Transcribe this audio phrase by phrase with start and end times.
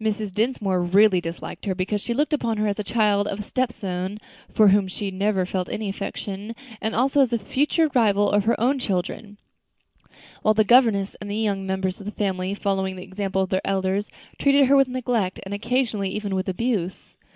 [0.00, 0.34] Mrs.
[0.34, 4.18] Dinsmore really disliked her, because she looked upon her as the child of a stepson
[4.52, 8.42] for whom she had never felt any affection, and also as the future rival of
[8.42, 9.38] her own children;
[10.42, 13.64] while the governess and the younger members of the family, following the example of their
[13.64, 17.14] elders, treated her with neglect, and occasionally even with abuse.